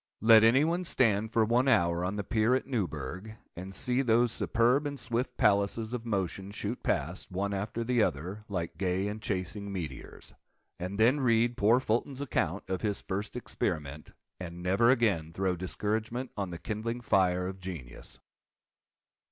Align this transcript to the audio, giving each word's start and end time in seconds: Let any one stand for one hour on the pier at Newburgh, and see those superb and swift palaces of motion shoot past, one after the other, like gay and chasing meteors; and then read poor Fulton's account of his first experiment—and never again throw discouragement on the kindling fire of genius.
Let 0.21 0.43
any 0.43 0.63
one 0.65 0.83
stand 0.83 1.31
for 1.31 1.45
one 1.45 1.67
hour 1.67 2.03
on 2.03 2.15
the 2.15 2.23
pier 2.23 2.55
at 2.55 2.65
Newburgh, 2.65 3.37
and 3.55 3.71
see 3.75 4.01
those 4.01 4.31
superb 4.31 4.87
and 4.87 4.99
swift 4.99 5.37
palaces 5.37 5.93
of 5.93 6.07
motion 6.07 6.49
shoot 6.49 6.81
past, 6.81 7.29
one 7.29 7.53
after 7.53 7.83
the 7.83 8.01
other, 8.01 8.43
like 8.49 8.79
gay 8.79 9.07
and 9.07 9.21
chasing 9.21 9.71
meteors; 9.71 10.33
and 10.79 10.99
then 10.99 11.19
read 11.19 11.55
poor 11.55 11.79
Fulton's 11.79 12.19
account 12.19 12.67
of 12.67 12.81
his 12.81 12.99
first 12.99 13.35
experiment—and 13.35 14.63
never 14.63 14.89
again 14.89 15.33
throw 15.33 15.55
discouragement 15.55 16.31
on 16.35 16.49
the 16.49 16.57
kindling 16.57 17.01
fire 17.01 17.45
of 17.45 17.59
genius. 17.59 18.17